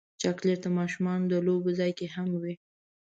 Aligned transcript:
چاکلېټ 0.21 0.59
د 0.63 0.67
ماشومانو 0.79 1.25
د 1.29 1.35
لوبو 1.47 1.69
ځای 1.79 1.91
کې 1.99 2.07
هم 2.15 2.29
وي. 2.41 2.55